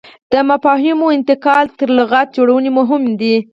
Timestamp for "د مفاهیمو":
0.31-1.05